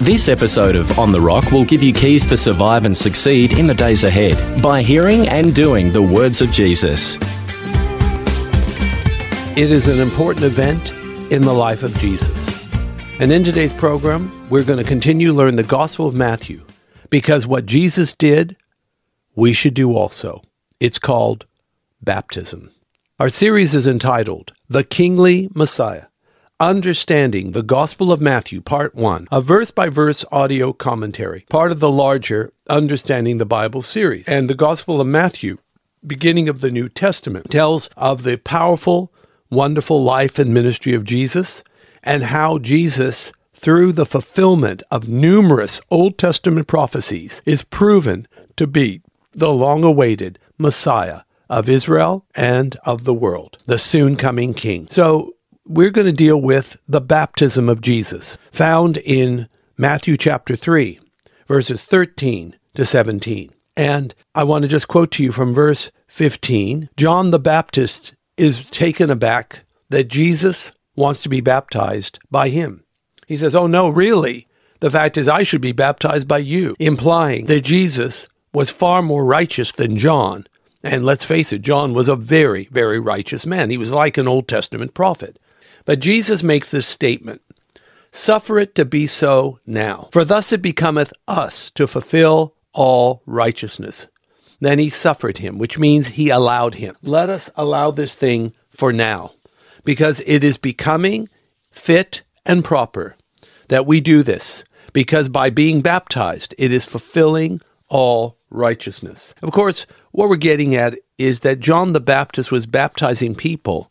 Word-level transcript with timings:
This 0.00 0.30
episode 0.30 0.76
of 0.76 0.98
On 0.98 1.12
the 1.12 1.20
Rock 1.20 1.52
will 1.52 1.66
give 1.66 1.82
you 1.82 1.92
keys 1.92 2.24
to 2.24 2.36
survive 2.38 2.86
and 2.86 2.96
succeed 2.96 3.58
in 3.58 3.66
the 3.66 3.74
days 3.74 4.02
ahead 4.02 4.62
by 4.62 4.80
hearing 4.80 5.28
and 5.28 5.54
doing 5.54 5.92
the 5.92 6.00
words 6.00 6.40
of 6.40 6.50
Jesus. 6.50 7.16
It 9.58 9.70
is 9.70 9.88
an 9.88 10.00
important 10.00 10.46
event 10.46 10.90
in 11.30 11.42
the 11.42 11.52
life 11.52 11.82
of 11.82 11.94
Jesus. 11.98 12.34
And 13.20 13.30
in 13.30 13.44
today's 13.44 13.74
program, 13.74 14.48
we're 14.48 14.64
going 14.64 14.82
to 14.82 14.88
continue 14.88 15.26
to 15.26 15.34
learn 15.34 15.56
the 15.56 15.62
Gospel 15.62 16.06
of 16.06 16.14
Matthew 16.14 16.62
because 17.10 17.46
what 17.46 17.66
Jesus 17.66 18.14
did, 18.14 18.56
we 19.34 19.52
should 19.52 19.74
do 19.74 19.94
also. 19.94 20.40
It's 20.80 20.98
called 20.98 21.44
baptism. 22.00 22.70
Our 23.18 23.28
series 23.28 23.74
is 23.74 23.86
entitled 23.86 24.54
The 24.66 24.82
Kingly 24.82 25.50
Messiah 25.54 26.06
Understanding 26.60 27.52
the 27.52 27.62
Gospel 27.62 28.12
of 28.12 28.20
Matthew, 28.20 28.60
Part 28.60 28.94
1, 28.94 29.28
a 29.32 29.40
verse 29.40 29.70
by 29.70 29.88
verse 29.88 30.26
audio 30.30 30.74
commentary, 30.74 31.46
part 31.48 31.72
of 31.72 31.80
the 31.80 31.90
larger 31.90 32.52
Understanding 32.68 33.38
the 33.38 33.46
Bible 33.46 33.80
series. 33.80 34.28
And 34.28 34.50
the 34.50 34.54
Gospel 34.54 35.00
of 35.00 35.06
Matthew, 35.06 35.56
beginning 36.06 36.50
of 36.50 36.60
the 36.60 36.70
New 36.70 36.90
Testament, 36.90 37.50
tells 37.50 37.88
of 37.96 38.24
the 38.24 38.36
powerful, 38.36 39.10
wonderful 39.50 40.04
life 40.04 40.38
and 40.38 40.52
ministry 40.52 40.92
of 40.92 41.04
Jesus 41.04 41.64
and 42.02 42.24
how 42.24 42.58
Jesus, 42.58 43.32
through 43.54 43.92
the 43.92 44.04
fulfillment 44.04 44.82
of 44.90 45.08
numerous 45.08 45.80
Old 45.90 46.18
Testament 46.18 46.66
prophecies, 46.66 47.40
is 47.46 47.64
proven 47.64 48.28
to 48.56 48.66
be 48.66 49.00
the 49.32 49.50
long 49.50 49.82
awaited 49.82 50.38
Messiah 50.58 51.22
of 51.48 51.70
Israel 51.70 52.26
and 52.34 52.76
of 52.84 53.04
the 53.04 53.14
world, 53.14 53.56
the 53.64 53.78
soon 53.78 54.14
coming 54.14 54.52
King. 54.52 54.88
So, 54.90 55.36
we're 55.70 55.90
going 55.90 56.06
to 56.06 56.12
deal 56.12 56.40
with 56.40 56.76
the 56.88 57.00
baptism 57.00 57.68
of 57.68 57.80
Jesus, 57.80 58.36
found 58.50 58.96
in 58.96 59.48
Matthew 59.78 60.16
chapter 60.16 60.56
3, 60.56 60.98
verses 61.46 61.84
13 61.84 62.56
to 62.74 62.84
17. 62.84 63.52
And 63.76 64.12
I 64.34 64.42
want 64.42 64.62
to 64.62 64.68
just 64.68 64.88
quote 64.88 65.12
to 65.12 65.22
you 65.22 65.30
from 65.30 65.54
verse 65.54 65.92
15 66.08 66.90
John 66.96 67.30
the 67.30 67.38
Baptist 67.38 68.14
is 68.36 68.64
taken 68.70 69.10
aback 69.10 69.64
that 69.90 70.08
Jesus 70.08 70.72
wants 70.96 71.22
to 71.22 71.28
be 71.28 71.40
baptized 71.40 72.18
by 72.32 72.48
him. 72.48 72.82
He 73.28 73.36
says, 73.36 73.54
Oh, 73.54 73.68
no, 73.68 73.88
really? 73.88 74.48
The 74.80 74.90
fact 74.90 75.16
is, 75.16 75.28
I 75.28 75.44
should 75.44 75.60
be 75.60 75.72
baptized 75.72 76.26
by 76.26 76.38
you, 76.38 76.74
implying 76.80 77.46
that 77.46 77.60
Jesus 77.60 78.26
was 78.52 78.70
far 78.70 79.02
more 79.02 79.24
righteous 79.24 79.70
than 79.70 79.98
John. 79.98 80.48
And 80.82 81.04
let's 81.04 81.24
face 81.24 81.52
it, 81.52 81.62
John 81.62 81.94
was 81.94 82.08
a 82.08 82.16
very, 82.16 82.64
very 82.72 82.98
righteous 82.98 83.46
man. 83.46 83.70
He 83.70 83.78
was 83.78 83.92
like 83.92 84.18
an 84.18 84.26
Old 84.26 84.48
Testament 84.48 84.94
prophet. 84.94 85.38
But 85.84 86.00
Jesus 86.00 86.42
makes 86.42 86.70
this 86.70 86.86
statement 86.86 87.42
Suffer 88.12 88.58
it 88.58 88.74
to 88.74 88.84
be 88.84 89.06
so 89.06 89.60
now, 89.66 90.08
for 90.12 90.24
thus 90.24 90.52
it 90.52 90.62
becometh 90.62 91.12
us 91.28 91.70
to 91.70 91.86
fulfill 91.86 92.54
all 92.72 93.22
righteousness. 93.24 94.08
Then 94.60 94.78
he 94.78 94.90
suffered 94.90 95.38
him, 95.38 95.58
which 95.58 95.78
means 95.78 96.08
he 96.08 96.28
allowed 96.28 96.74
him. 96.74 96.96
Let 97.02 97.30
us 97.30 97.50
allow 97.56 97.90
this 97.90 98.14
thing 98.14 98.52
for 98.70 98.92
now, 98.92 99.32
because 99.84 100.20
it 100.26 100.42
is 100.42 100.56
becoming 100.56 101.28
fit 101.70 102.22
and 102.44 102.64
proper 102.64 103.16
that 103.68 103.86
we 103.86 104.00
do 104.00 104.22
this, 104.22 104.64
because 104.92 105.28
by 105.28 105.50
being 105.50 105.80
baptized, 105.80 106.54
it 106.58 106.72
is 106.72 106.84
fulfilling 106.84 107.60
all 107.88 108.36
righteousness. 108.50 109.34
Of 109.40 109.52
course, 109.52 109.86
what 110.10 110.28
we're 110.28 110.36
getting 110.36 110.74
at 110.74 110.98
is 111.16 111.40
that 111.40 111.60
John 111.60 111.92
the 111.92 112.00
Baptist 112.00 112.50
was 112.50 112.66
baptizing 112.66 113.34
people 113.34 113.89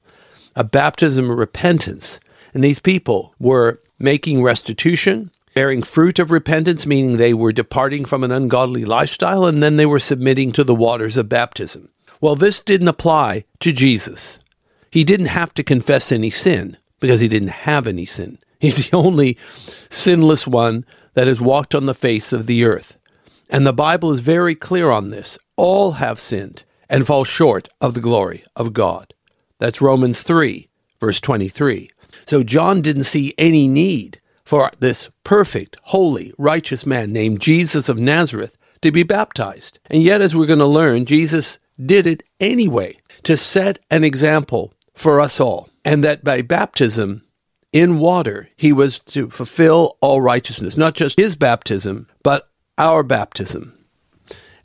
a 0.60 0.64
baptism 0.66 1.32
of 1.32 1.38
repentance. 1.38 2.20
And 2.54 2.62
these 2.62 2.80
people 2.80 3.34
were 3.40 3.80
making 3.98 4.44
restitution, 4.44 5.32
bearing 5.56 5.82
fruit 5.82 6.20
of 6.20 6.32
repentance, 6.32 6.86
meaning 6.86 7.16
they 7.16 7.34
were 7.34 7.54
departing 7.54 8.04
from 8.04 8.26
an 8.26 8.32
ungodly 8.34 8.84
lifestyle, 8.84 9.46
and 9.46 9.64
then 9.64 9.78
they 9.78 9.86
were 9.86 10.00
submitting 10.00 10.52
to 10.52 10.66
the 10.66 10.76
waters 10.76 11.16
of 11.16 11.30
baptism. 11.30 11.88
Well, 12.20 12.36
this 12.36 12.60
didn't 12.60 12.90
apply 12.90 13.46
to 13.62 13.72
Jesus. 13.72 14.38
He 14.92 15.06
didn't 15.06 15.28
have 15.28 15.54
to 15.54 15.64
confess 15.64 16.12
any 16.12 16.30
sin 16.30 16.76
because 17.00 17.22
he 17.22 17.30
didn't 17.30 17.64
have 17.70 17.88
any 17.88 18.06
sin. 18.06 18.38
He's 18.60 18.90
the 18.90 18.98
only 18.98 19.38
sinless 19.90 20.46
one 20.46 20.86
that 21.14 21.28
has 21.28 21.40
walked 21.40 21.74
on 21.74 21.86
the 21.86 21.94
face 21.94 22.34
of 22.34 22.48
the 22.48 22.66
earth. 22.66 22.98
And 23.50 23.66
the 23.66 23.72
Bible 23.72 24.12
is 24.12 24.20
very 24.20 24.56
clear 24.56 24.92
on 24.92 25.10
this. 25.10 25.38
All 25.56 25.94
have 25.94 26.20
sinned 26.20 26.64
and 26.90 27.08
fall 27.08 27.24
short 27.24 27.70
of 27.80 27.94
the 27.94 28.02
glory 28.02 28.44
of 28.58 28.74
God. 28.74 29.14
That's 29.60 29.82
Romans 29.82 30.24
3, 30.24 30.68
verse 31.00 31.22
23. 31.22 31.92
So 32.26 32.44
John 32.44 32.82
didn't 32.82 33.04
see 33.04 33.34
any 33.38 33.68
need 33.68 34.20
for 34.44 34.72
this 34.80 35.10
perfect, 35.24 35.78
holy, 35.84 36.34
righteous 36.38 36.86
man 36.86 37.14
named 37.14 37.42
Jesus 37.42 37.88
of 37.88 38.00
Nazareth 38.00 38.58
to 38.82 38.92
be 38.92 39.04
baptized. 39.04 39.80
And 39.88 40.02
yet, 40.02 40.22
as 40.22 40.36
we're 40.36 40.48
going 40.48 40.60
to 40.60 40.66
learn, 40.66 41.06
Jesus 41.06 41.60
did 41.84 42.08
it 42.08 42.24
anyway 42.40 42.98
to 43.24 43.38
set 43.38 43.80
an 43.92 44.04
example 44.04 44.74
for 44.96 45.22
us 45.22 45.40
all. 45.40 45.70
And 45.86 46.04
that 46.04 46.24
by 46.24 46.42
baptism 46.42 47.24
in 47.72 48.00
water, 48.00 48.50
he 48.56 48.74
was 48.74 49.00
to 49.02 49.30
fulfill 49.30 49.98
all 50.02 50.22
righteousness, 50.22 50.78
not 50.78 50.96
just 50.96 51.20
his 51.20 51.36
baptism, 51.36 52.08
but 52.24 52.50
our 52.78 53.04
baptism. 53.04 53.78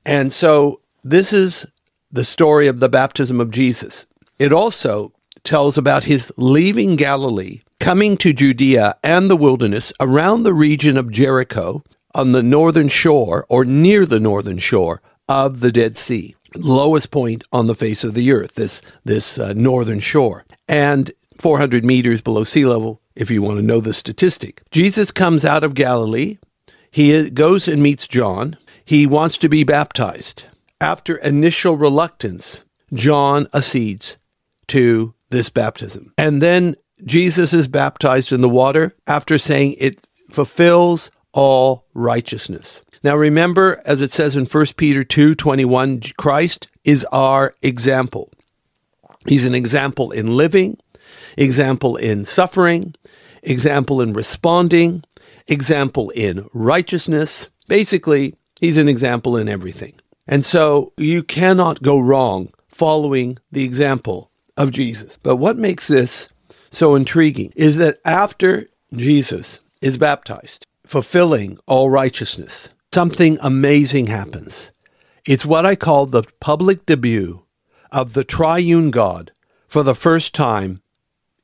And 0.07 0.33
so 0.33 0.81
this 1.03 1.33
is 1.33 1.67
the 2.11 2.25
story 2.25 2.69
of 2.69 2.81
the 2.81 2.89
baptism 2.89 3.41
of 3.41 3.51
Jesus. 3.51 4.07
It 4.45 4.53
also 4.53 5.15
tells 5.43 5.79
about 5.79 6.05
his 6.05 6.31
leaving 6.37 6.97
Galilee, 6.97 7.63
coming 7.81 8.19
to 8.19 8.35
Judea 8.35 8.95
and 9.03 9.31
the 9.31 9.39
wilderness 9.39 9.91
around 10.01 10.43
the 10.43 10.53
region 10.53 10.99
of 10.99 11.11
Jericho 11.11 11.83
on 12.15 12.33
the 12.33 12.43
northern 12.43 12.89
shore 12.89 13.47
or 13.49 13.65
near 13.65 14.05
the 14.05 14.21
northern 14.21 14.59
shore 14.59 15.01
of 15.31 15.61
the 15.61 15.73
Dead 15.73 15.97
Sea, 15.97 16.37
lowest 16.57 17.11
point 17.11 17.43
on 17.55 17.69
the 17.69 17.75
face 17.75 18.05
of 18.05 18.13
the 18.13 18.33
earth, 18.33 18.55
this, 18.55 18.83
this 19.07 19.39
uh, 19.39 19.55
northern 19.57 19.99
shore, 19.99 20.45
and 20.69 21.11
400 21.39 21.83
meters 21.83 22.21
below 22.21 22.45
sea 22.45 22.67
level, 22.67 23.01
if 23.17 23.31
you 23.31 23.41
want 23.41 23.57
to 23.57 23.65
know 23.65 23.81
the 23.81 23.95
statistic. 23.95 24.61
Jesus 24.71 25.11
comes 25.11 25.47
out 25.47 25.65
of 25.65 25.73
Galilee. 25.73 26.37
He 26.91 27.31
goes 27.31 27.67
and 27.67 27.83
meets 27.83 28.07
John. 28.07 28.59
He 28.85 29.07
wants 29.07 29.39
to 29.39 29.49
be 29.49 29.65
baptized. 29.65 30.45
After 30.83 31.17
initial 31.17 31.79
reluctance, 31.79 32.61
John 32.93 33.49
accedes 33.55 34.19
to 34.69 35.15
this 35.31 35.51
baptism. 35.51 36.13
And 36.19 36.43
then 36.43 36.77
Jesus 37.05 37.53
is 37.53 37.69
baptized 37.69 38.33
in 38.33 38.41
the 38.41 38.49
water 38.49 38.95
after 39.07 39.39
saying 39.39 39.77
it 39.79 40.07
fulfills 40.31 41.11
all 41.33 41.87
righteousness. 41.95 42.81
Now 43.03 43.17
remember, 43.17 43.83
as 43.85 44.01
it 44.01 44.13
says 44.13 44.37
in 44.37 44.47
1 44.47 44.67
Peter 44.77 45.05
2 45.05 45.35
21, 45.35 46.01
Christ 46.17 46.69
is 46.85 47.05
our 47.13 47.55
example. 47.63 48.31
He's 49.27 49.45
an 49.45 49.55
example 49.55 50.11
in 50.11 50.37
living, 50.37 50.79
example 51.37 51.97
in 51.97 52.25
suffering, 52.25 52.95
example 53.43 54.01
in 54.01 54.13
responding, 54.13 55.03
example 55.49 56.11
in 56.11 56.49
righteousness. 56.53 57.49
Basically, 57.69 58.35
he's 58.61 58.79
an 58.79 58.89
example 58.89 59.37
in 59.37 59.49
everything. 59.49 59.95
And 60.27 60.45
so 60.45 60.93
you 60.97 61.23
cannot 61.23 61.83
go 61.83 61.99
wrong 61.99 62.51
following 62.69 63.39
the 63.53 63.65
example 63.65 64.31
of 64.57 64.71
Jesus. 64.71 65.19
But 65.23 65.37
what 65.37 65.57
makes 65.57 65.89
this 65.89 66.29
so 66.71 66.95
intriguing 66.95 67.53
is 67.57 67.77
that 67.77 67.99
after 68.05 68.69
Jesus 68.95 69.61
is 69.81 69.99
baptized, 69.99 70.67
fulfilling 70.87 71.59
all 71.67 71.91
righteousness, 71.91 72.69
something 72.93 73.39
amazing 73.43 74.07
happens. 74.07 74.71
It's 75.27 75.47
what 75.47 75.65
I 75.65 75.75
call 75.75 76.07
the 76.07 76.25
public 76.41 76.87
debut 76.87 77.45
of 77.91 78.13
the 78.13 78.25
triune 78.25 78.91
God 78.91 79.33
for 79.69 79.83
the 79.83 79.95
first 79.95 80.35
time 80.35 80.83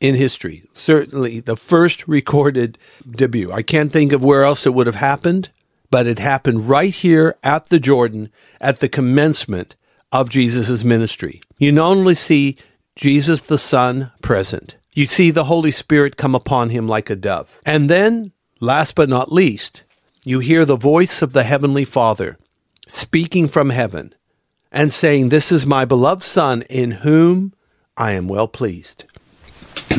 in 0.00 0.14
history. 0.14 0.64
Certainly 0.74 1.40
the 1.40 1.56
first 1.56 2.06
recorded 2.08 2.78
debut. 3.10 3.52
I 3.52 3.62
can't 3.62 3.92
think 3.92 4.12
of 4.12 4.22
where 4.22 4.44
else 4.44 4.66
it 4.66 4.74
would 4.74 4.86
have 4.86 4.96
happened, 4.96 5.50
but 5.90 6.06
it 6.06 6.18
happened 6.18 6.68
right 6.68 6.92
here 6.92 7.36
at 7.42 7.68
the 7.68 7.80
Jordan 7.80 8.30
at 8.60 8.80
the 8.80 8.88
commencement 8.88 9.76
of 10.12 10.30
Jesus' 10.30 10.84
ministry. 10.84 11.40
You 11.58 11.72
not 11.72 11.90
only 11.90 12.14
see 12.14 12.56
Jesus 13.00 13.40
the 13.40 13.56
Son 13.56 14.12
present, 14.20 14.76
you 14.92 15.06
see 15.06 15.30
the 15.30 15.44
Holy 15.44 15.70
Spirit 15.70 16.18
come 16.18 16.34
upon 16.34 16.68
him 16.68 16.86
like 16.86 17.08
a 17.08 17.16
dove. 17.16 17.48
And 17.64 17.88
then, 17.88 18.32
last 18.60 18.94
but 18.94 19.08
not 19.08 19.32
least, 19.32 19.84
you 20.22 20.40
hear 20.40 20.66
the 20.66 20.76
voice 20.76 21.22
of 21.22 21.32
the 21.32 21.44
Heavenly 21.44 21.86
Father 21.86 22.36
speaking 22.86 23.48
from 23.48 23.70
heaven 23.70 24.14
and 24.70 24.92
saying, 24.92 25.30
This 25.30 25.50
is 25.50 25.64
my 25.64 25.86
beloved 25.86 26.22
Son 26.22 26.60
in 26.68 26.90
whom 26.90 27.54
I 27.96 28.12
am 28.12 28.28
well 28.28 28.48
pleased. 28.48 29.04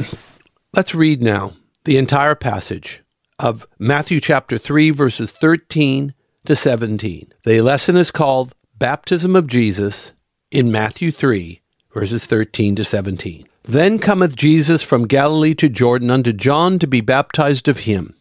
Let's 0.74 0.94
read 0.94 1.24
now 1.24 1.54
the 1.86 1.98
entire 1.98 2.36
passage 2.36 3.02
of 3.40 3.66
Matthew 3.80 4.20
chapter 4.20 4.60
3, 4.60 4.92
verses 4.92 5.32
13 5.32 6.14
to 6.46 6.56
17. 6.56 7.34
The 7.46 7.62
lesson 7.62 7.98
is 7.98 8.12
called 8.12 8.54
Baptism 8.78 9.36
of 9.36 9.48
Jesus 9.48 10.12
in 10.52 10.72
Matthew 10.72 11.12
3, 11.12 11.61
verses 11.94 12.26
13 12.26 12.76
to 12.76 12.86
17. 12.86 13.46
Then 13.64 14.00
cometh 14.00 14.36
Jesus 14.36 14.82
from 14.82 15.08
Galilee 15.08 15.54
to 15.56 15.70
Jordan 15.70 16.10
unto 16.10 16.34
John 16.34 16.80
to 16.80 16.88
be 16.88 17.02
baptized 17.02 17.68
of 17.68 17.80
him. 17.80 18.16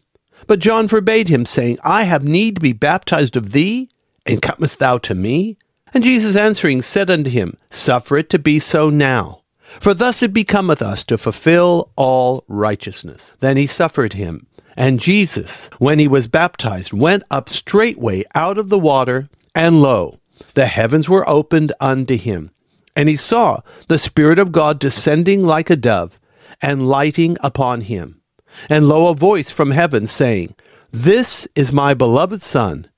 But 0.47 0.59
John 0.59 0.87
forbade 0.87 1.27
him, 1.29 1.45
saying, 1.45 1.77
I 1.83 2.03
have 2.03 2.23
need 2.23 2.55
to 2.55 2.61
be 2.61 2.73
baptized 2.73 3.37
of 3.37 3.51
thee, 3.51 3.89
and 4.25 4.41
comest 4.41 4.79
thou 4.79 4.97
to 4.99 5.15
me? 5.15 5.57
And 5.93 6.03
Jesus 6.03 6.35
answering 6.35 6.81
said 6.81 7.09
unto 7.09 7.29
him, 7.29 7.57
Suffer 7.69 8.17
it 8.17 8.29
to 8.31 8.39
be 8.39 8.59
so 8.59 8.89
now. 8.89 9.41
For 9.79 9.93
thus 9.93 10.21
it 10.21 10.33
becometh 10.33 10.81
us 10.81 11.03
to 11.05 11.17
fulfill 11.17 11.91
all 11.95 12.43
righteousness. 12.47 13.31
Then 13.39 13.57
he 13.57 13.67
suffered 13.67 14.13
him. 14.13 14.47
And 14.75 14.99
Jesus, 14.99 15.69
when 15.79 15.99
he 15.99 16.07
was 16.07 16.27
baptized, 16.27 16.93
went 16.93 17.23
up 17.29 17.49
straightway 17.49 18.23
out 18.35 18.57
of 18.57 18.69
the 18.69 18.79
water, 18.79 19.29
and 19.53 19.81
lo, 19.81 20.19
the 20.53 20.65
heavens 20.65 21.07
were 21.09 21.27
opened 21.29 21.73
unto 21.79 22.17
him. 22.17 22.51
And 22.95 23.07
he 23.09 23.15
saw 23.15 23.61
the 23.87 23.97
Spirit 23.97 24.39
of 24.39 24.51
God 24.51 24.79
descending 24.79 25.43
like 25.43 25.69
a 25.69 25.75
dove, 25.75 26.19
and 26.61 26.87
lighting 26.87 27.37
upon 27.41 27.81
him. 27.81 28.21
And 28.69 28.87
lo, 28.87 29.07
a 29.07 29.15
voice 29.15 29.49
from 29.49 29.71
heaven 29.71 30.07
saying, 30.07 30.55
This 30.91 31.47
is 31.55 31.71
my 31.71 31.93
beloved 31.93 32.41
Son, 32.41 32.89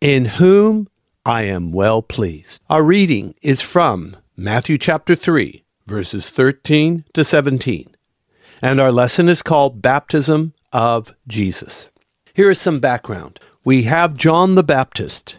in 0.00 0.24
whom 0.24 0.88
I 1.24 1.42
am 1.42 1.72
well 1.72 2.02
pleased. 2.02 2.60
Our 2.68 2.82
reading 2.82 3.34
is 3.42 3.60
from 3.60 4.16
Matthew 4.36 4.78
chapter 4.78 5.14
3, 5.14 5.64
verses 5.86 6.30
13 6.30 7.04
to 7.14 7.24
17. 7.24 7.96
And 8.62 8.80
our 8.80 8.92
lesson 8.92 9.28
is 9.28 9.42
called 9.42 9.82
Baptism 9.82 10.54
of 10.72 11.14
Jesus. 11.26 11.88
Here 12.34 12.50
is 12.50 12.60
some 12.60 12.80
background. 12.80 13.40
We 13.64 13.84
have 13.84 14.16
John 14.16 14.54
the 14.54 14.62
Baptist, 14.62 15.38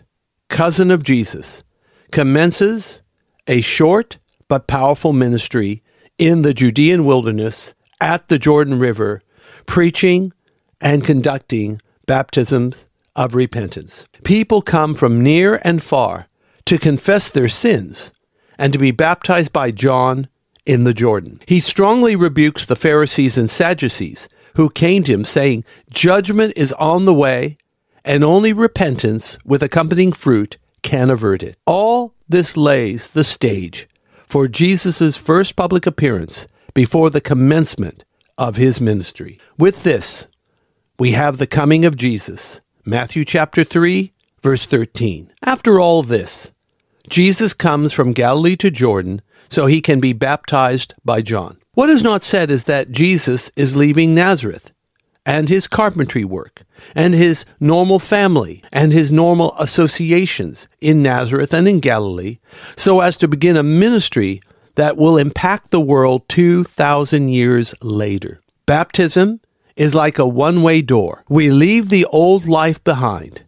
cousin 0.49 0.91
of 0.91 1.03
Jesus, 1.03 1.63
commences 2.11 3.01
a 3.47 3.61
short 3.61 4.17
but 4.47 4.67
powerful 4.67 5.13
ministry 5.13 5.81
in 6.17 6.41
the 6.41 6.53
Judean 6.53 7.05
wilderness 7.05 7.73
at 7.99 8.27
the 8.27 8.39
Jordan 8.39 8.79
River, 8.79 9.21
preaching 9.65 10.33
and 10.81 11.03
conducting 11.03 11.81
baptisms 12.05 12.85
of 13.15 13.35
repentance. 13.35 14.05
People 14.23 14.61
come 14.61 14.93
from 14.93 15.23
near 15.23 15.59
and 15.63 15.81
far 15.81 16.27
to 16.65 16.77
confess 16.77 17.29
their 17.29 17.47
sins 17.47 18.11
and 18.57 18.73
to 18.73 18.79
be 18.79 18.91
baptized 18.91 19.51
by 19.51 19.71
John 19.71 20.27
in 20.65 20.83
the 20.83 20.93
Jordan. 20.93 21.41
He 21.47 21.59
strongly 21.59 22.15
rebukes 22.15 22.65
the 22.65 22.75
Pharisees 22.75 23.37
and 23.37 23.49
Sadducees 23.49 24.27
who 24.55 24.69
came 24.69 25.03
to 25.03 25.13
him 25.13 25.23
saying, 25.23 25.63
Judgment 25.91 26.53
is 26.55 26.73
on 26.73 27.05
the 27.05 27.13
way, 27.13 27.57
and 28.03 28.23
only 28.23 28.53
repentance 28.53 29.37
with 29.45 29.61
accompanying 29.61 30.11
fruit 30.11 30.57
can 30.81 31.09
avert 31.09 31.43
it. 31.43 31.57
All 31.65 32.13
this 32.27 32.57
lays 32.57 33.07
the 33.07 33.23
stage 33.23 33.87
for 34.27 34.47
Jesus' 34.47 35.17
first 35.17 35.55
public 35.55 35.85
appearance 35.85 36.47
before 36.73 37.09
the 37.09 37.21
commencement 37.21 38.03
of 38.37 38.57
his 38.57 38.79
ministry. 38.79 39.39
With 39.57 39.83
this, 39.83 40.27
we 40.99 41.11
have 41.11 41.37
the 41.37 41.47
coming 41.47 41.85
of 41.85 41.95
Jesus. 41.95 42.61
Matthew 42.85 43.25
chapter 43.25 43.63
3, 43.63 44.11
verse 44.41 44.65
13. 44.65 45.31
After 45.43 45.79
all 45.79 46.03
this, 46.03 46.51
Jesus 47.09 47.53
comes 47.53 47.93
from 47.93 48.13
Galilee 48.13 48.55
to 48.57 48.69
Jordan 48.69 49.21
so 49.49 49.65
he 49.65 49.81
can 49.81 49.99
be 49.99 50.13
baptized 50.13 50.93
by 51.05 51.21
John. 51.21 51.57
What 51.73 51.89
is 51.89 52.03
not 52.03 52.23
said 52.23 52.51
is 52.51 52.65
that 52.65 52.91
Jesus 52.91 53.51
is 53.55 53.75
leaving 53.75 54.13
Nazareth 54.13 54.71
and 55.27 55.49
his 55.49 55.67
carpentry 55.67 56.23
work 56.23 56.63
and 56.95 57.13
his 57.13 57.43
normal 57.59 57.99
family 57.99 58.63
and 58.71 58.93
his 58.93 59.11
normal 59.11 59.53
associations 59.59 60.69
in 60.81 61.03
Nazareth 61.03 61.53
and 61.53 61.67
in 61.67 61.81
Galilee 61.81 62.39
so 62.77 63.01
as 63.01 63.17
to 63.17 63.27
begin 63.27 63.57
a 63.57 63.61
ministry 63.61 64.41
that 64.75 64.95
will 64.95 65.17
impact 65.17 65.71
the 65.71 65.81
world 65.81 66.27
2,000 66.29 67.27
years 67.27 67.75
later. 67.81 68.39
Baptism 68.65 69.41
is 69.75 69.93
like 69.93 70.17
a 70.17 70.25
one 70.25 70.63
way 70.63 70.81
door. 70.81 71.25
We 71.27 71.51
leave 71.51 71.89
the 71.89 72.05
old 72.05 72.47
life 72.47 72.81
behind 72.85 73.43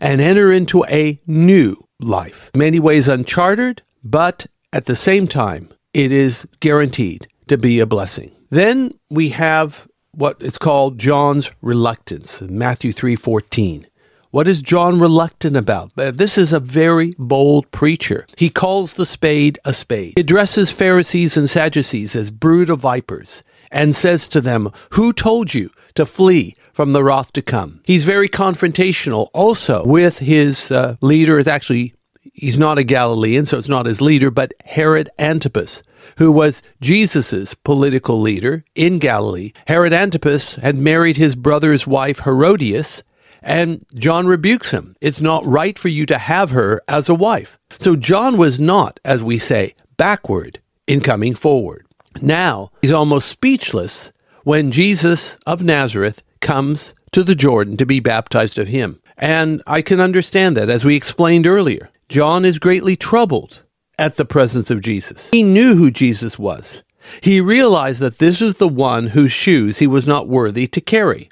and 0.00 0.20
enter 0.20 0.50
into 0.50 0.84
a 0.86 1.20
new 1.28 1.76
life. 2.00 2.50
Many 2.56 2.80
ways 2.80 3.06
uncharted, 3.06 3.82
but 4.02 4.46
at 4.72 4.86
the 4.86 4.96
same 4.96 5.28
time, 5.28 5.70
it 5.94 6.10
is 6.10 6.46
guaranteed 6.58 7.28
to 7.46 7.56
be 7.56 7.78
a 7.78 7.86
blessing. 7.86 8.32
Then 8.50 8.98
we 9.10 9.28
have 9.28 9.86
what 10.12 10.36
is 10.40 10.58
called 10.58 10.98
John's 10.98 11.50
reluctance, 11.62 12.40
Matthew 12.42 12.92
3:14. 12.92 13.86
What 14.30 14.46
is 14.46 14.62
John 14.62 15.00
reluctant 15.00 15.56
about? 15.56 15.90
Uh, 15.98 16.12
this 16.12 16.38
is 16.38 16.52
a 16.52 16.60
very 16.60 17.14
bold 17.18 17.68
preacher. 17.72 18.26
He 18.36 18.48
calls 18.48 18.94
the 18.94 19.06
spade 19.06 19.58
a 19.64 19.74
spade. 19.74 20.12
He 20.14 20.20
addresses 20.20 20.70
Pharisees 20.70 21.36
and 21.36 21.50
Sadducees 21.50 22.14
as 22.14 22.30
brood 22.30 22.70
of 22.70 22.78
vipers 22.78 23.42
and 23.72 23.96
says 23.96 24.28
to 24.28 24.40
them, 24.40 24.70
Who 24.90 25.12
told 25.12 25.54
you 25.54 25.70
to 25.94 26.06
flee 26.06 26.54
from 26.72 26.92
the 26.92 27.02
wrath 27.02 27.32
to 27.32 27.42
come? 27.42 27.80
He's 27.84 28.04
very 28.04 28.28
confrontational 28.28 29.30
also 29.34 29.84
with 29.84 30.20
his 30.20 30.70
uh, 30.70 30.96
leader. 31.00 31.40
It's 31.40 31.48
actually, 31.48 31.94
he's 32.32 32.58
not 32.58 32.78
a 32.78 32.84
Galilean, 32.84 33.46
so 33.46 33.58
it's 33.58 33.68
not 33.68 33.86
his 33.86 34.00
leader, 34.00 34.30
but 34.30 34.54
Herod 34.64 35.10
Antipas, 35.18 35.82
who 36.18 36.32
was 36.32 36.62
Jesus' 36.80 37.54
political 37.54 38.20
leader 38.20 38.64
in 38.74 38.98
Galilee. 38.98 39.52
Herod 39.66 39.92
Antipas 39.92 40.54
had 40.56 40.76
married 40.76 41.16
his 41.16 41.34
brother's 41.34 41.86
wife 41.86 42.20
Herodias, 42.20 43.02
and 43.42 43.84
John 43.94 44.26
rebukes 44.26 44.70
him. 44.70 44.96
It's 45.00 45.20
not 45.20 45.44
right 45.46 45.78
for 45.78 45.88
you 45.88 46.06
to 46.06 46.18
have 46.18 46.50
her 46.50 46.82
as 46.88 47.08
a 47.08 47.14
wife. 47.14 47.58
So 47.78 47.96
John 47.96 48.36
was 48.36 48.60
not, 48.60 49.00
as 49.04 49.22
we 49.22 49.38
say, 49.38 49.74
backward 49.96 50.60
in 50.86 51.00
coming 51.00 51.34
forward. 51.34 51.86
Now 52.20 52.70
he's 52.82 52.92
almost 52.92 53.28
speechless 53.28 54.12
when 54.44 54.72
Jesus 54.72 55.36
of 55.46 55.62
Nazareth 55.62 56.22
comes 56.40 56.92
to 57.12 57.22
the 57.22 57.34
Jordan 57.34 57.76
to 57.76 57.86
be 57.86 58.00
baptized 58.00 58.58
of 58.58 58.68
him. 58.68 59.00
And 59.16 59.62
I 59.66 59.82
can 59.82 60.00
understand 60.00 60.56
that, 60.56 60.70
as 60.70 60.84
we 60.84 60.96
explained 60.96 61.46
earlier. 61.46 61.90
John 62.10 62.44
is 62.44 62.58
greatly 62.58 62.96
troubled 62.96 63.62
at 63.96 64.16
the 64.16 64.24
presence 64.24 64.68
of 64.68 64.80
Jesus. 64.80 65.30
He 65.30 65.44
knew 65.44 65.76
who 65.76 65.92
Jesus 65.92 66.40
was. 66.40 66.82
He 67.20 67.40
realized 67.40 68.00
that 68.00 68.18
this 68.18 68.42
is 68.42 68.54
the 68.54 68.68
one 68.68 69.08
whose 69.08 69.30
shoes 69.30 69.78
he 69.78 69.86
was 69.86 70.08
not 70.08 70.26
worthy 70.26 70.66
to 70.66 70.80
carry. 70.80 71.30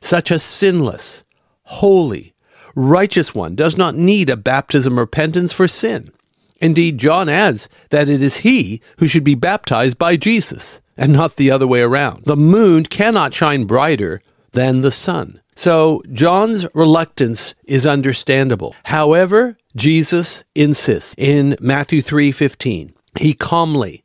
Such 0.00 0.30
a 0.30 0.38
sinless, 0.38 1.22
holy, 1.64 2.34
righteous 2.74 3.34
one 3.34 3.54
does 3.54 3.76
not 3.76 3.96
need 3.96 4.30
a 4.30 4.36
baptism 4.36 4.94
of 4.94 4.98
repentance 4.98 5.52
for 5.52 5.68
sin. 5.68 6.10
Indeed, 6.58 6.96
John 6.96 7.28
adds 7.28 7.68
that 7.90 8.08
it 8.08 8.22
is 8.22 8.38
he 8.38 8.80
who 8.98 9.06
should 9.06 9.24
be 9.24 9.34
baptized 9.34 9.98
by 9.98 10.16
Jesus, 10.16 10.80
and 10.96 11.12
not 11.12 11.36
the 11.36 11.50
other 11.50 11.66
way 11.66 11.82
around. 11.82 12.24
The 12.24 12.36
moon 12.36 12.86
cannot 12.86 13.34
shine 13.34 13.64
brighter 13.64 14.22
than 14.52 14.80
the 14.80 14.90
sun. 14.90 15.42
So 15.54 16.02
John's 16.12 16.66
reluctance 16.74 17.54
is 17.64 17.86
understandable. 17.86 18.74
However, 18.84 19.58
Jesus 19.76 20.44
insists 20.54 21.14
in 21.18 21.56
Matthew 21.60 22.00
3:15. 22.02 22.92
He 23.18 23.32
calmly 23.32 24.04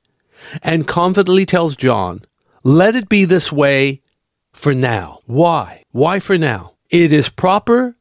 and 0.63 0.87
confidently 0.87 1.45
tells 1.45 1.75
John, 1.75 2.21
"Let 2.63 2.95
it 2.95 3.09
be 3.09 3.25
this 3.25 3.51
way 3.51 4.01
for 4.51 4.73
now." 4.73 5.19
Why? 5.25 5.83
Why 5.91 6.19
for 6.19 6.37
now? 6.37 6.73
It 6.89 7.13
is 7.13 7.29
proper 7.29 7.95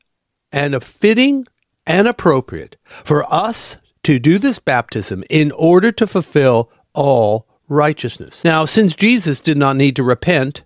and 0.51 0.83
fitting 0.83 1.47
and 1.87 2.09
appropriate 2.09 2.77
for 3.05 3.31
us 3.33 3.77
to 4.05 4.19
do 4.19 4.39
this 4.39 4.59
baptism 4.59 5.23
in 5.29 5.53
order 5.53 5.93
to 5.93 6.07
fulfill 6.07 6.71
all 6.95 7.47
righteousness. 7.69 8.43
Now, 8.45 8.65
since 8.65 8.95
Jesus 8.95 9.41
did 9.41 9.59
not 9.59 9.77
need 9.77 9.95
to 9.97 10.03
repent, 10.03 10.63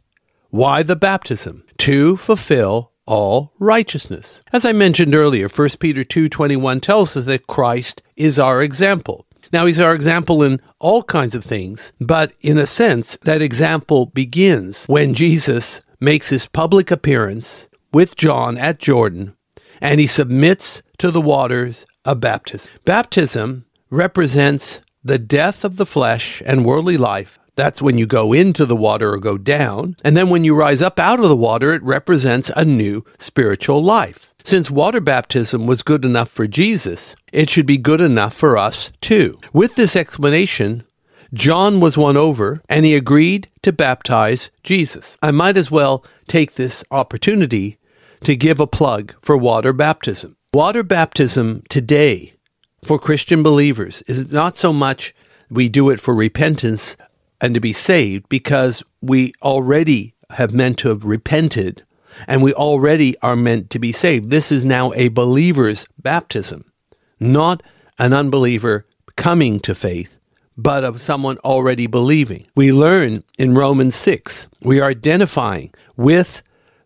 why 0.50 0.84
the 0.84 0.94
baptism? 0.94 1.64
To 1.78 2.16
fulfill 2.16 2.91
all 3.06 3.52
righteousness. 3.58 4.40
As 4.52 4.64
I 4.64 4.72
mentioned 4.72 5.14
earlier, 5.14 5.48
1 5.48 5.78
Peter 5.80 6.04
2:21 6.04 6.80
tells 6.80 7.16
us 7.16 7.24
that 7.26 7.46
Christ 7.46 8.02
is 8.16 8.38
our 8.38 8.62
example. 8.62 9.26
Now 9.52 9.66
he's 9.66 9.80
our 9.80 9.94
example 9.94 10.42
in 10.42 10.60
all 10.78 11.02
kinds 11.02 11.34
of 11.34 11.44
things, 11.44 11.92
but 12.00 12.32
in 12.40 12.58
a 12.58 12.66
sense 12.66 13.18
that 13.22 13.42
example 13.42 14.06
begins 14.06 14.86
when 14.86 15.14
Jesus 15.14 15.80
makes 16.00 16.30
his 16.30 16.46
public 16.46 16.90
appearance 16.90 17.68
with 17.92 18.16
John 18.16 18.56
at 18.56 18.78
Jordan 18.78 19.34
and 19.80 20.00
he 20.00 20.06
submits 20.06 20.80
to 20.98 21.10
the 21.10 21.20
waters 21.20 21.84
of 22.04 22.20
baptism. 22.20 22.70
Baptism 22.84 23.64
represents 23.90 24.80
the 25.04 25.18
death 25.18 25.64
of 25.64 25.76
the 25.76 25.84
flesh 25.84 26.40
and 26.46 26.64
worldly 26.64 26.96
life 26.96 27.38
that's 27.54 27.82
when 27.82 27.98
you 27.98 28.06
go 28.06 28.32
into 28.32 28.64
the 28.64 28.76
water 28.76 29.12
or 29.12 29.18
go 29.18 29.36
down. 29.36 29.96
And 30.04 30.16
then 30.16 30.30
when 30.30 30.44
you 30.44 30.54
rise 30.54 30.80
up 30.80 30.98
out 30.98 31.20
of 31.20 31.28
the 31.28 31.36
water, 31.36 31.74
it 31.74 31.82
represents 31.82 32.50
a 32.56 32.64
new 32.64 33.04
spiritual 33.18 33.82
life. 33.82 34.30
Since 34.44 34.70
water 34.70 35.00
baptism 35.00 35.66
was 35.66 35.82
good 35.82 36.04
enough 36.04 36.28
for 36.28 36.46
Jesus, 36.46 37.14
it 37.32 37.48
should 37.48 37.66
be 37.66 37.78
good 37.78 38.00
enough 38.00 38.34
for 38.34 38.56
us 38.56 38.90
too. 39.00 39.38
With 39.52 39.76
this 39.76 39.94
explanation, 39.94 40.82
John 41.32 41.80
was 41.80 41.96
won 41.96 42.16
over 42.16 42.60
and 42.68 42.84
he 42.84 42.94
agreed 42.94 43.48
to 43.62 43.72
baptize 43.72 44.50
Jesus. 44.64 45.16
I 45.22 45.30
might 45.30 45.56
as 45.56 45.70
well 45.70 46.04
take 46.26 46.54
this 46.54 46.82
opportunity 46.90 47.78
to 48.24 48.36
give 48.36 48.60
a 48.60 48.66
plug 48.66 49.14
for 49.22 49.36
water 49.36 49.72
baptism. 49.72 50.36
Water 50.52 50.82
baptism 50.82 51.62
today 51.68 52.34
for 52.84 52.98
Christian 52.98 53.42
believers 53.42 54.02
is 54.02 54.32
not 54.32 54.56
so 54.56 54.72
much 54.72 55.14
we 55.50 55.68
do 55.68 55.90
it 55.90 56.00
for 56.00 56.14
repentance 56.14 56.96
and 57.42 57.52
to 57.54 57.60
be 57.60 57.72
saved 57.72 58.28
because 58.28 58.82
we 59.02 59.34
already 59.42 60.14
have 60.30 60.54
meant 60.54 60.78
to 60.78 60.88
have 60.88 61.04
repented 61.04 61.84
and 62.28 62.42
we 62.42 62.54
already 62.54 63.18
are 63.18 63.36
meant 63.36 63.68
to 63.70 63.78
be 63.78 63.92
saved. 63.92 64.30
This 64.30 64.52
is 64.52 64.64
now 64.64 64.92
a 64.94 65.08
believer's 65.08 65.84
baptism, 65.98 66.72
not 67.18 67.62
an 67.98 68.12
unbeliever 68.12 68.86
coming 69.16 69.60
to 69.60 69.74
faith, 69.74 70.18
but 70.56 70.84
of 70.84 71.02
someone 71.02 71.38
already 71.38 71.86
believing. 71.86 72.46
We 72.54 72.72
learn 72.72 73.24
in 73.38 73.54
Romans 73.54 73.94
6, 73.96 74.46
we 74.62 74.80
are 74.80 74.90
identifying 74.90 75.72
with 75.96 76.42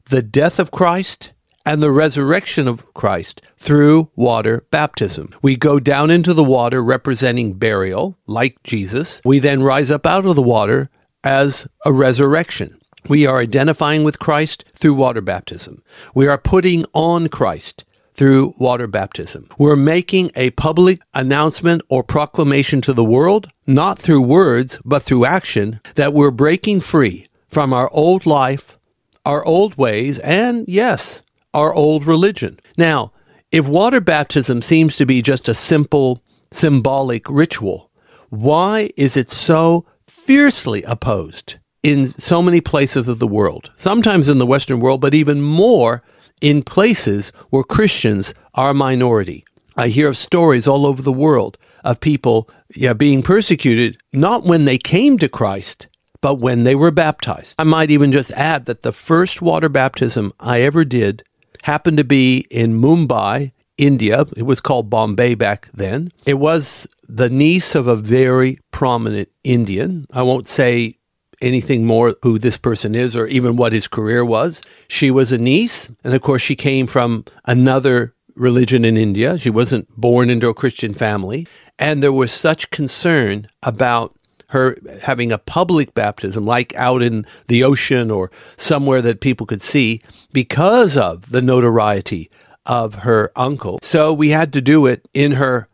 the 0.06 0.22
death 0.22 0.58
of 0.58 0.70
Christ 0.70 1.32
and 1.66 1.82
the 1.82 1.90
resurrection 1.90 2.68
of 2.68 2.94
Christ 2.94 3.42
through 3.58 4.08
water 4.14 4.64
baptism. 4.70 5.34
We 5.42 5.56
go 5.56 5.80
down 5.80 6.10
into 6.10 6.32
the 6.32 6.44
water 6.44 6.82
representing 6.82 7.54
burial, 7.54 8.16
like 8.26 8.62
Jesus. 8.62 9.20
We 9.24 9.40
then 9.40 9.64
rise 9.64 9.90
up 9.90 10.06
out 10.06 10.24
of 10.24 10.36
the 10.36 10.42
water 10.42 10.88
as 11.24 11.66
a 11.84 11.92
resurrection. 11.92 12.80
We 13.08 13.26
are 13.26 13.38
identifying 13.38 14.04
with 14.04 14.20
Christ 14.20 14.64
through 14.74 14.94
water 14.94 15.20
baptism. 15.20 15.82
We 16.14 16.28
are 16.28 16.38
putting 16.38 16.86
on 16.94 17.28
Christ 17.28 17.84
through 18.14 18.54
water 18.58 18.86
baptism. 18.86 19.48
We're 19.58 19.76
making 19.76 20.30
a 20.34 20.50
public 20.50 21.00
announcement 21.14 21.82
or 21.88 22.02
proclamation 22.02 22.80
to 22.82 22.92
the 22.92 23.04
world, 23.04 23.50
not 23.66 23.98
through 23.98 24.22
words, 24.22 24.78
but 24.84 25.02
through 25.02 25.26
action, 25.26 25.80
that 25.96 26.14
we're 26.14 26.30
breaking 26.30 26.80
free 26.80 27.26
from 27.48 27.72
our 27.72 27.90
old 27.92 28.24
life, 28.24 28.78
our 29.24 29.44
old 29.44 29.76
ways, 29.76 30.18
and 30.20 30.64
yes, 30.66 31.20
our 31.56 31.74
old 31.74 32.04
religion. 32.04 32.60
Now, 32.76 33.12
if 33.50 33.66
water 33.66 34.00
baptism 34.00 34.60
seems 34.60 34.94
to 34.96 35.06
be 35.06 35.22
just 35.22 35.48
a 35.48 35.54
simple 35.54 36.22
symbolic 36.52 37.28
ritual, 37.30 37.90
why 38.28 38.90
is 38.96 39.16
it 39.16 39.30
so 39.30 39.86
fiercely 40.06 40.82
opposed 40.82 41.56
in 41.82 42.12
so 42.20 42.42
many 42.42 42.60
places 42.60 43.08
of 43.08 43.20
the 43.20 43.26
world? 43.26 43.72
Sometimes 43.78 44.28
in 44.28 44.36
the 44.36 44.46
Western 44.46 44.80
world, 44.80 45.00
but 45.00 45.14
even 45.14 45.40
more 45.40 46.02
in 46.42 46.62
places 46.62 47.32
where 47.48 47.64
Christians 47.64 48.34
are 48.54 48.70
a 48.70 48.74
minority. 48.74 49.42
I 49.78 49.88
hear 49.88 50.08
of 50.08 50.18
stories 50.18 50.66
all 50.66 50.86
over 50.86 51.00
the 51.00 51.12
world 51.12 51.56
of 51.84 52.00
people 52.00 52.50
yeah, 52.74 52.92
being 52.92 53.22
persecuted, 53.22 53.96
not 54.12 54.42
when 54.42 54.66
they 54.66 54.76
came 54.76 55.16
to 55.18 55.28
Christ, 55.28 55.86
but 56.20 56.34
when 56.34 56.64
they 56.64 56.74
were 56.74 56.90
baptized. 56.90 57.54
I 57.58 57.64
might 57.64 57.90
even 57.90 58.12
just 58.12 58.32
add 58.32 58.66
that 58.66 58.82
the 58.82 58.92
first 58.92 59.40
water 59.40 59.68
baptism 59.68 60.32
I 60.40 60.60
ever 60.62 60.84
did 60.84 61.22
happened 61.66 61.98
to 61.98 62.04
be 62.04 62.46
in 62.48 62.80
Mumbai, 62.80 63.50
India. 63.76 64.24
It 64.36 64.44
was 64.44 64.60
called 64.60 64.88
Bombay 64.88 65.34
back 65.34 65.68
then. 65.74 66.12
It 66.24 66.34
was 66.34 66.86
the 67.08 67.28
niece 67.28 67.74
of 67.74 67.88
a 67.88 67.96
very 67.96 68.60
prominent 68.70 69.28
Indian. 69.42 70.06
I 70.12 70.22
won't 70.22 70.46
say 70.46 70.98
anything 71.42 71.84
more 71.84 72.14
who 72.22 72.38
this 72.38 72.56
person 72.56 72.94
is 72.94 73.16
or 73.16 73.26
even 73.26 73.56
what 73.56 73.72
his 73.72 73.88
career 73.88 74.24
was. 74.24 74.62
She 74.86 75.10
was 75.10 75.32
a 75.32 75.38
niece, 75.38 75.90
and 76.04 76.14
of 76.14 76.22
course, 76.22 76.40
she 76.40 76.54
came 76.54 76.86
from 76.86 77.24
another 77.46 78.14
religion 78.36 78.84
in 78.84 78.96
India. 78.96 79.36
She 79.36 79.50
wasn't 79.50 79.88
born 79.96 80.30
into 80.30 80.48
a 80.48 80.54
Christian 80.54 80.94
family. 80.94 81.48
And 81.80 82.00
there 82.00 82.12
was 82.12 82.30
such 82.32 82.70
concern 82.70 83.48
about 83.62 84.15
her 84.50 84.76
having 85.02 85.32
a 85.32 85.38
public 85.38 85.94
baptism, 85.94 86.44
like 86.44 86.74
out 86.76 87.02
in 87.02 87.26
the 87.48 87.64
ocean 87.64 88.10
or 88.10 88.30
somewhere 88.56 89.02
that 89.02 89.20
people 89.20 89.46
could 89.46 89.62
see, 89.62 90.00
because 90.32 90.96
of 90.96 91.30
the 91.30 91.42
notoriety 91.42 92.30
of 92.64 92.96
her 92.96 93.32
uncle. 93.36 93.78
So 93.82 94.12
we 94.12 94.30
had 94.30 94.52
to 94.52 94.60
do 94.60 94.86
it 94.86 95.08
in 95.12 95.32
her 95.32 95.68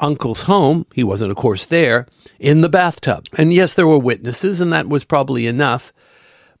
uncle's 0.00 0.42
home. 0.42 0.86
He 0.94 1.04
wasn't, 1.04 1.30
of 1.30 1.36
course, 1.36 1.66
there, 1.66 2.06
in 2.38 2.60
the 2.60 2.68
bathtub. 2.68 3.26
And 3.36 3.52
yes, 3.52 3.74
there 3.74 3.86
were 3.86 3.98
witnesses, 3.98 4.60
and 4.60 4.72
that 4.72 4.88
was 4.88 5.04
probably 5.04 5.46
enough. 5.46 5.92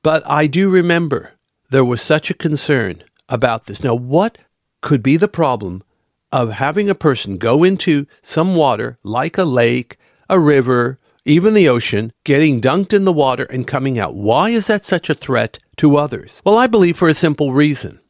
But 0.02 0.28
I 0.28 0.46
do 0.46 0.70
remember 0.70 1.32
there 1.70 1.84
was 1.84 2.00
such 2.00 2.30
a 2.30 2.34
concern 2.34 3.02
about 3.28 3.66
this. 3.66 3.82
Now, 3.82 3.94
what 3.94 4.38
could 4.80 5.02
be 5.02 5.16
the 5.16 5.28
problem 5.28 5.82
of 6.30 6.52
having 6.52 6.88
a 6.90 6.94
person 6.94 7.38
go 7.38 7.64
into 7.64 8.06
some 8.22 8.54
water, 8.54 8.98
like 9.02 9.38
a 9.38 9.44
lake, 9.44 9.96
a 10.28 10.38
river, 10.38 10.98
even 11.28 11.54
the 11.54 11.68
ocean, 11.68 12.12
getting 12.24 12.60
dunked 12.60 12.92
in 12.92 13.04
the 13.04 13.12
water 13.12 13.44
and 13.44 13.66
coming 13.66 13.98
out. 13.98 14.14
Why 14.14 14.50
is 14.50 14.66
that 14.68 14.82
such 14.82 15.10
a 15.10 15.14
threat 15.14 15.58
to 15.76 15.96
others? 15.96 16.40
Well, 16.44 16.56
I 16.56 16.66
believe 16.66 16.96
for 16.96 17.08
a 17.08 17.14
simple 17.14 17.52
reason. 17.52 18.00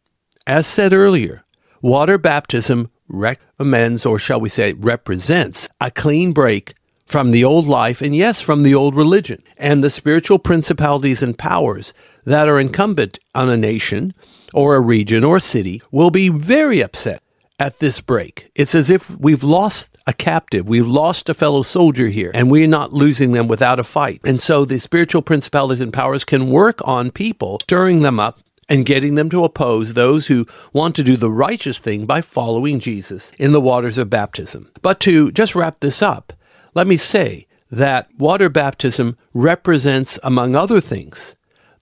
As 0.47 0.67
said 0.67 0.93
earlier, 0.93 1.45
water 1.83 2.17
baptism 2.17 2.91
recommends, 3.09 4.07
or 4.07 4.19
shall 4.19 4.41
we 4.41 4.49
say, 4.49 4.73
represents 4.73 5.69
a 5.81 5.91
clean 5.91 6.33
break 6.33 6.75
from 7.07 7.31
the 7.31 7.45
old 7.45 7.67
life 7.67 8.01
and, 8.01 8.15
yes, 8.15 8.41
from 8.41 8.63
the 8.63 8.75
old 8.75 8.95
religion 8.95 9.43
and 9.57 9.83
the 9.83 9.91
spiritual 9.91 10.39
principalities 10.39 11.23
and 11.23 11.39
powers 11.39 11.93
that 12.25 12.49
are 12.49 12.61
incumbent 12.61 13.19
on 13.35 13.49
a 13.49 13.57
nation 13.57 14.15
or 14.55 14.77
a 14.77 14.81
region 14.81 15.25
or 15.25 15.41
city 15.41 15.83
will 15.91 16.11
be 16.11 16.29
very 16.29 16.83
upset 16.83 17.23
at 17.59 17.79
this 17.81 18.01
break. 18.01 18.51
It's 18.55 18.75
as 18.75 18.91
if 18.91 19.11
we've 19.19 19.43
lost 19.43 19.99
a 20.07 20.13
captive, 20.13 20.69
we've 20.69 20.87
lost 20.87 21.29
a 21.29 21.35
fellow 21.35 21.63
soldier 21.63 22.09
here, 22.09 22.31
and 22.35 22.51
we're 22.51 22.69
not 22.69 22.93
losing 22.93 23.33
them 23.33 23.49
without 23.49 23.79
a 23.79 23.85
fight. 23.85 24.21
And 24.25 24.41
so 24.41 24.65
the 24.65 24.79
spiritual 24.79 25.23
principalities 25.23 25.81
and 25.81 25.93
powers 25.93 26.25
can 26.25 26.51
work 26.51 26.81
on 26.87 27.11
people, 27.11 27.59
stirring 27.63 28.03
them 28.03 28.21
up 28.21 28.41
and 28.69 28.87
getting 28.87 29.15
them 29.15 29.31
to 29.31 29.45
oppose 29.45 29.95
those 29.95 30.27
who 30.27 30.47
want 30.73 30.95
to 30.97 31.03
do 31.03 31.17
the 31.17 31.31
righteous 31.31 31.79
thing 31.79 32.07
by 32.07 32.21
following 32.21 32.81
Jesus 32.81 33.33
in 33.39 33.53
the 33.53 33.61
waters 33.61 33.99
of 33.99 34.11
baptism. 34.11 34.71
But 34.83 35.01
to 35.01 35.33
just 35.33 35.55
wrap 35.55 35.81
this 35.81 36.03
up, 36.03 36.33
let 36.75 36.87
me 36.87 36.97
say 36.97 37.47
that 37.71 38.09
water 38.17 38.49
baptism 38.49 39.17
represents, 39.35 40.19
among 40.23 40.55
other 40.55 40.81
things, 40.81 41.35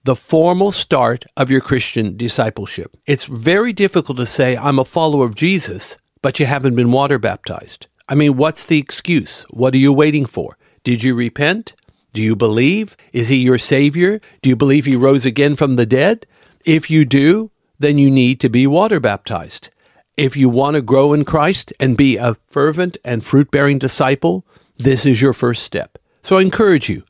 the 0.07 0.17
formal 0.17 0.71
start 0.71 1.25
of 1.37 1.51
your 1.51 1.61
Christian 1.61 2.17
discipleship. 2.17 2.97
It's 3.07 3.25
very 3.25 3.73
difficult 3.73 4.19
to 4.19 4.27
say, 4.27 4.57
I'm 4.57 4.79
a 4.79 4.85
follower 4.85 5.27
of 5.27 5.35
Jesus, 5.35 5.97
but 6.23 6.39
you 6.39 6.47
haven't 6.47 6.77
been 6.77 6.93
water 6.93 7.19
baptized. 7.19 7.89
I 8.09 8.15
mean, 8.15 8.37
what's 8.37 8.63
the 8.63 8.79
excuse? 8.79 9.43
What 9.51 9.75
are 9.75 9.79
you 9.79 9.93
waiting 9.93 10.25
for? 10.25 10.57
Did 10.85 11.03
you 11.03 11.17
repent? 11.17 11.75
Do 12.13 12.23
you 12.23 12.37
believe? 12.37 12.97
Is 13.13 13.27
he 13.27 13.37
your 13.39 13.59
Savior? 13.59 14.21
Do 14.43 14.49
you 14.49 14.55
believe 14.55 14.85
he 14.85 14.95
rose 14.95 15.27
again 15.27 15.57
from 15.57 15.75
the 15.75 15.87
dead? 15.87 16.25
If 16.65 16.89
you 16.89 17.05
do, 17.05 17.51
then 17.81 17.99
you 17.99 18.09
need 18.09 18.39
to 18.41 18.49
be 18.49 18.65
water 18.69 19.01
baptized. 19.01 19.71
If 20.17 20.37
you 20.37 20.49
want 20.49 20.77
to 20.77 20.83
grow 20.83 21.15
in 21.15 21.25
Christ 21.25 21.73
and 21.81 21.97
be 21.97 22.17
a 22.17 22.37
fervent 22.47 22.97
and 23.05 23.25
fruit 23.25 23.51
bearing 23.51 23.81
disciple, 23.81 24.45
this 24.79 25.05
is 25.05 25.21
your 25.21 25.33
first 25.33 25.65
step. 25.65 25.99
So 26.23 26.39
I 26.39 26.43
encourage 26.43 26.89
you 26.89 27.03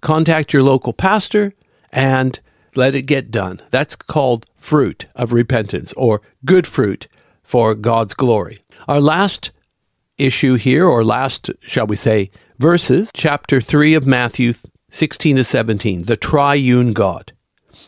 contact 0.00 0.52
your 0.52 0.64
local 0.64 0.92
pastor, 0.92 1.54
and 1.92 2.40
let 2.74 2.94
it 2.94 3.02
get 3.02 3.30
done. 3.30 3.60
That's 3.70 3.96
called 3.96 4.46
fruit 4.56 5.06
of 5.14 5.32
repentance 5.32 5.92
or 5.94 6.22
good 6.44 6.66
fruit 6.66 7.08
for 7.42 7.74
God's 7.74 8.14
glory. 8.14 8.64
Our 8.88 9.00
last 9.00 9.50
issue 10.18 10.54
here, 10.54 10.86
or 10.86 11.04
last, 11.04 11.50
shall 11.60 11.86
we 11.86 11.96
say, 11.96 12.30
verses, 12.58 13.10
chapter 13.14 13.60
3 13.60 13.94
of 13.94 14.06
Matthew 14.06 14.54
16 14.90 15.36
to 15.36 15.44
17, 15.44 16.04
the 16.04 16.16
triune 16.16 16.92
God. 16.92 17.32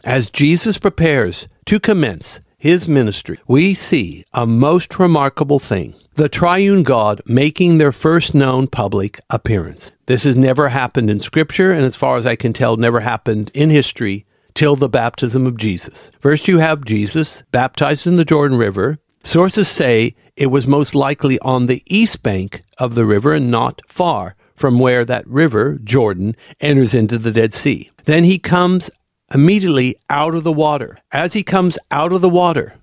As 0.02 0.30
Jesus 0.30 0.78
prepares 0.78 1.48
to 1.66 1.80
commence 1.80 2.40
his 2.64 2.88
ministry, 2.88 3.38
we 3.46 3.74
see 3.74 4.24
a 4.32 4.46
most 4.46 4.98
remarkable 4.98 5.58
thing 5.58 5.94
the 6.14 6.30
triune 6.30 6.82
God 6.82 7.20
making 7.26 7.76
their 7.76 7.92
first 7.92 8.34
known 8.34 8.68
public 8.68 9.20
appearance. 9.28 9.92
This 10.06 10.24
has 10.24 10.34
never 10.38 10.70
happened 10.70 11.10
in 11.10 11.20
Scripture, 11.20 11.72
and 11.72 11.84
as 11.84 11.94
far 11.94 12.16
as 12.16 12.24
I 12.24 12.36
can 12.36 12.54
tell, 12.54 12.78
never 12.78 13.00
happened 13.00 13.50
in 13.52 13.68
history 13.68 14.24
till 14.54 14.76
the 14.76 14.88
baptism 14.88 15.46
of 15.46 15.58
Jesus. 15.58 16.10
First, 16.20 16.48
you 16.48 16.56
have 16.56 16.86
Jesus 16.86 17.42
baptized 17.52 18.06
in 18.06 18.16
the 18.16 18.24
Jordan 18.24 18.56
River. 18.56 18.96
Sources 19.24 19.68
say 19.68 20.14
it 20.34 20.46
was 20.46 20.66
most 20.66 20.94
likely 20.94 21.38
on 21.40 21.66
the 21.66 21.82
east 21.84 22.22
bank 22.22 22.62
of 22.78 22.94
the 22.94 23.04
river 23.04 23.34
and 23.34 23.50
not 23.50 23.82
far 23.86 24.36
from 24.54 24.78
where 24.78 25.04
that 25.04 25.26
river, 25.26 25.78
Jordan, 25.84 26.34
enters 26.62 26.94
into 26.94 27.18
the 27.18 27.32
Dead 27.32 27.52
Sea. 27.52 27.90
Then 28.06 28.24
he 28.24 28.38
comes 28.38 28.88
immediately 29.32 29.96
out 30.10 30.34
of 30.34 30.44
the 30.44 30.52
water. 30.52 30.98
As 31.12 31.32
he 31.32 31.42
comes 31.42 31.78
out 31.90 32.12
of 32.12 32.20
the 32.20 32.28
water, 32.28 32.74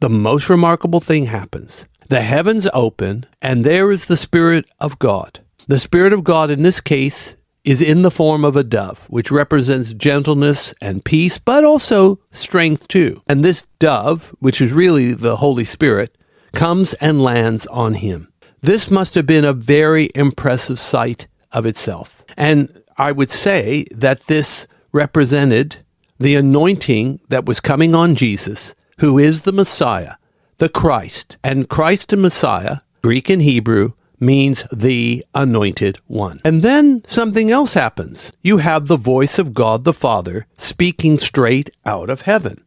the 0.00 0.10
most 0.10 0.48
remarkable 0.48 1.00
thing 1.00 1.26
happens. 1.26 1.84
The 2.08 2.22
heavens 2.22 2.68
open, 2.72 3.26
and 3.42 3.64
there 3.64 3.90
is 3.90 4.06
the 4.06 4.16
Spirit 4.16 4.66
of 4.78 4.98
God. 4.98 5.40
The 5.66 5.80
Spirit 5.80 6.12
of 6.12 6.22
God 6.22 6.50
in 6.50 6.62
this 6.62 6.80
case 6.80 7.36
is 7.64 7.82
in 7.82 8.02
the 8.02 8.10
form 8.12 8.44
of 8.44 8.54
a 8.54 8.62
dove, 8.62 9.04
which 9.08 9.32
represents 9.32 9.92
gentleness 9.92 10.72
and 10.80 11.04
peace, 11.04 11.36
but 11.36 11.64
also 11.64 12.20
strength 12.30 12.86
too. 12.86 13.20
And 13.28 13.44
this 13.44 13.66
dove, 13.80 14.32
which 14.38 14.60
is 14.60 14.72
really 14.72 15.12
the 15.12 15.36
Holy 15.36 15.64
Spirit, 15.64 16.16
comes 16.52 16.94
and 16.94 17.20
lands 17.20 17.66
on 17.66 17.94
him. 17.94 18.32
This 18.62 18.88
must 18.90 19.16
have 19.16 19.26
been 19.26 19.44
a 19.44 19.52
very 19.52 20.10
impressive 20.14 20.78
sight 20.78 21.26
of 21.50 21.66
itself. 21.66 22.22
And 22.36 22.82
I 22.96 23.10
would 23.10 23.30
say 23.30 23.84
that 23.90 24.26
this 24.28 24.66
represented 24.96 25.76
the 26.18 26.34
anointing 26.34 27.20
that 27.28 27.44
was 27.44 27.60
coming 27.60 27.94
on 27.94 28.16
Jesus, 28.16 28.74
who 28.98 29.18
is 29.18 29.42
the 29.42 29.52
Messiah, 29.52 30.14
the 30.56 30.70
Christ. 30.70 31.36
And 31.44 31.68
Christ 31.68 32.12
and 32.12 32.22
Messiah, 32.22 32.78
Greek 33.02 33.28
and 33.28 33.42
Hebrew, 33.42 33.92
means 34.18 34.64
the 34.72 35.24
anointed 35.34 35.98
one. 36.06 36.40
And 36.42 36.62
then 36.62 37.04
something 37.06 37.50
else 37.50 37.74
happens. 37.74 38.32
You 38.42 38.56
have 38.56 38.86
the 38.86 38.96
voice 38.96 39.38
of 39.38 39.52
God 39.52 39.84
the 39.84 39.92
Father 39.92 40.46
speaking 40.56 41.18
straight 41.18 41.68
out 41.84 42.08
of 42.08 42.22
heaven. 42.22 42.64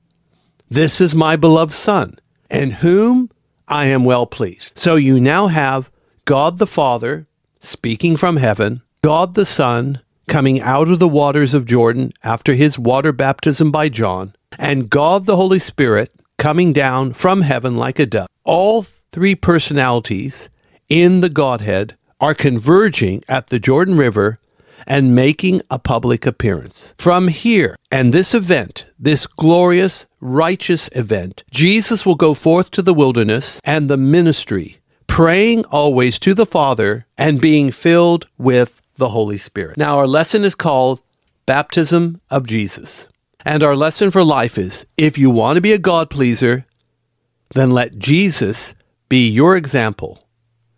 This 0.70 1.02
is 1.02 1.16
my 1.16 1.36
beloved 1.36 1.74
Son, 1.74 2.20
in 2.52 2.70
whom 2.70 3.32
I 3.68 3.86
am 3.86 4.06
well 4.06 4.28
pleased. 4.28 4.74
So 4.76 4.96
you 4.96 5.20
now 5.20 5.48
have 5.48 5.90
God 6.26 6.60
the 6.60 6.68
Father 6.68 7.28
speaking 7.60 8.16
from 8.16 8.38
heaven, 8.38 8.84
God 9.02 9.34
the 9.34 9.48
Son 9.48 10.02
coming 10.30 10.62
out 10.62 10.88
of 10.88 11.00
the 11.00 11.08
waters 11.08 11.54
of 11.54 11.66
Jordan 11.66 12.14
after 12.24 12.54
his 12.54 12.80
water 12.80 13.12
baptism 13.12 13.72
by 13.72 13.90
John, 13.90 14.36
and 14.58 14.90
God 14.90 15.26
the 15.26 15.36
Holy 15.36 15.60
Spirit 15.60 16.14
coming 16.38 16.72
down 16.72 17.14
from 17.14 17.42
heaven 17.42 17.76
like 17.76 18.00
a 18.00 18.06
dove. 18.06 18.30
All 18.46 18.84
three 19.12 19.36
personalities 19.36 20.48
in 20.88 21.22
the 21.22 21.30
Godhead 21.30 21.98
are 22.22 22.34
converging 22.34 23.24
at 23.28 23.48
the 23.48 23.60
Jordan 23.60 23.98
River 23.98 24.40
and 24.88 25.16
making 25.16 25.62
a 25.70 25.80
public 25.80 26.26
appearance. 26.26 26.94
From 26.98 27.28
here 27.28 27.76
and 27.92 28.14
this 28.14 28.34
event, 28.34 28.86
this 28.98 29.28
glorious, 29.28 30.06
righteous 30.20 30.90
event, 30.94 31.44
Jesus 31.52 32.06
will 32.06 32.16
go 32.16 32.34
forth 32.34 32.72
to 32.72 32.82
the 32.82 32.94
wilderness 32.94 33.60
and 33.64 33.90
the 33.90 33.98
ministry, 33.98 34.80
praying 35.08 35.66
always 35.66 36.20
to 36.20 36.34
the 36.34 36.46
Father 36.46 37.06
and 37.18 37.42
being 37.42 37.72
filled 37.72 38.28
with 38.38 38.79
the 39.00 39.10
Holy 39.10 39.38
Spirit. 39.38 39.78
Now, 39.78 39.98
our 39.98 40.08
lesson 40.08 40.44
is 40.44 40.56
called 40.56 41.02
Baptism 41.46 42.22
of 42.30 42.46
Jesus. 42.46 43.08
And 43.46 43.64
our 43.64 43.76
lesson 43.76 44.12
for 44.12 44.24
life 44.24 44.58
is 44.58 44.86
if 44.98 45.18
you 45.18 45.30
want 45.30 45.56
to 45.56 45.62
be 45.62 45.74
a 45.74 45.80
God 45.80 46.10
pleaser, 46.10 46.66
then 47.56 47.72
let 47.72 47.98
Jesus 47.98 48.76
be 49.08 49.28
your 49.28 49.56
example 49.56 50.28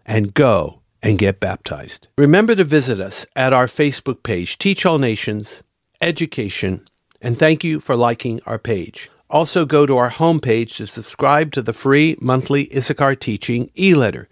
and 0.05 0.33
go 0.33 0.81
and 1.03 1.17
get 1.17 1.39
baptized. 1.39 2.07
Remember 2.17 2.55
to 2.55 2.63
visit 2.63 2.99
us 2.99 3.25
at 3.35 3.53
our 3.53 3.67
Facebook 3.67 4.23
page, 4.23 4.57
Teach 4.57 4.85
All 4.85 4.99
Nations 4.99 5.61
Education, 5.99 6.87
and 7.21 7.37
thank 7.37 7.63
you 7.63 7.79
for 7.79 7.95
liking 7.95 8.39
our 8.45 8.59
page. 8.59 9.09
Also, 9.29 9.65
go 9.65 9.85
to 9.85 9.97
our 9.97 10.11
homepage 10.11 10.75
to 10.75 10.87
subscribe 10.87 11.51
to 11.53 11.61
the 11.61 11.73
free 11.73 12.17
monthly 12.21 12.73
Issachar 12.75 13.15
Teaching 13.15 13.71
e 13.77 13.95
letter, 13.95 14.27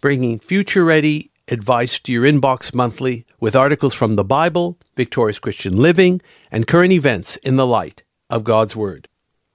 bringing 0.00 0.38
future 0.38 0.84
ready 0.84 1.30
advice 1.48 1.98
to 2.00 2.12
your 2.12 2.24
inbox 2.24 2.74
monthly 2.74 3.26
with 3.40 3.56
articles 3.56 3.94
from 3.94 4.16
the 4.16 4.24
Bible, 4.24 4.78
victorious 4.96 5.38
Christian 5.38 5.76
living, 5.76 6.20
and 6.50 6.66
current 6.66 6.92
events 6.92 7.36
in 7.38 7.56
the 7.56 7.66
light 7.66 8.02
of 8.30 8.44
God's 8.44 8.74
Word. 8.74 9.08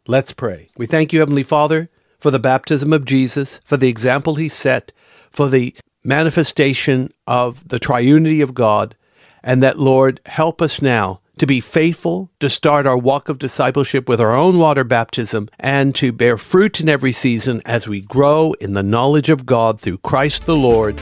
Let's 0.08 0.32
pray. 0.34 0.70
We 0.78 0.86
thank 0.86 1.14
you, 1.14 1.20
Heavenly 1.20 1.44
Father, 1.44 1.90
for 2.20 2.32
the 2.32 2.40
baptism 2.40 2.94
of 2.94 3.06
Jesus, 3.06 3.60
for 3.64 3.78
the 3.78 3.90
example 3.90 4.36
he 4.36 4.50
set, 4.50 4.92
for 5.32 5.50
the 5.50 5.76
manifestation 6.04 7.14
of 7.28 7.68
the 7.68 7.80
triunity 7.80 8.42
of 8.42 8.54
God, 8.54 8.96
and 9.44 9.64
that, 9.64 9.80
Lord, 9.80 10.20
help 10.26 10.62
us 10.62 10.82
now 10.82 11.22
to 11.38 11.48
be 11.48 11.62
faithful, 11.62 12.30
to 12.40 12.50
start 12.50 12.86
our 12.86 12.98
walk 12.98 13.30
of 13.30 13.40
discipleship 13.40 14.10
with 14.10 14.20
our 14.20 14.36
own 14.36 14.60
water 14.60 14.84
baptism, 14.84 15.50
and 15.60 15.96
to 15.96 16.12
bear 16.12 16.38
fruit 16.38 16.82
in 16.82 16.90
every 16.90 17.14
season 17.14 17.62
as 17.66 17.88
we 17.88 18.02
grow 18.02 18.54
in 18.60 18.74
the 18.74 18.84
knowledge 18.84 19.30
of 19.30 19.46
God 19.46 19.80
through 19.80 20.00
Christ 20.00 20.46
the 20.46 20.58
Lord. 20.58 21.02